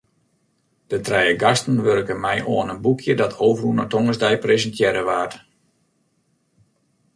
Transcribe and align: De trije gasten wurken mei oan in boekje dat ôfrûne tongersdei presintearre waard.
De 0.91 0.97
trije 1.05 1.35
gasten 1.41 1.77
wurken 1.87 2.19
mei 2.25 2.39
oan 2.55 2.71
in 2.73 2.81
boekje 2.85 3.13
dat 3.21 3.37
ôfrûne 3.47 3.85
tongersdei 3.91 4.35
presintearre 4.43 5.03
waard. 5.09 5.35